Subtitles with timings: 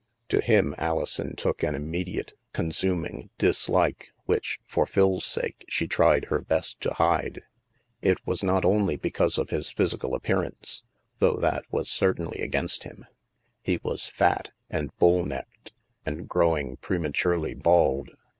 [0.29, 6.25] To him Alison took an im mediate consuming dislike which, for Phil's sake, she tried
[6.25, 7.43] her best to hide.
[8.01, 10.87] It was not only because of his physical appear THE MAELSTROM
[11.35, 13.05] 137 ance, though that was certainly against him.
[13.61, 15.71] He was fat, and bull necked,
[16.03, 18.09] and growing prematurely bald.